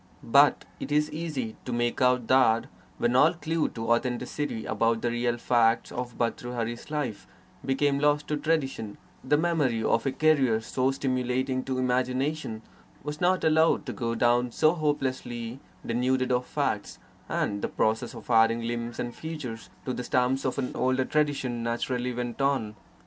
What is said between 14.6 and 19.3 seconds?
hopelessly denuded of facts, and the process of adding limbs and